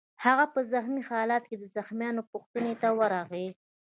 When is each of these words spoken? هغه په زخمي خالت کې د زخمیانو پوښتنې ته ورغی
هغه 0.25 0.45
په 0.53 0.59
زخمي 0.71 1.03
خالت 1.09 1.43
کې 1.49 1.55
د 1.59 1.63
زخمیانو 1.75 2.21
پوښتنې 2.31 2.73
ته 2.81 2.87
ورغی 2.99 3.47